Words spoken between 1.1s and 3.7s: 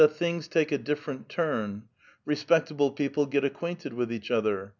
turn: respectable people get ac